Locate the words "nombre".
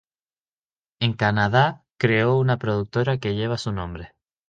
3.71-4.15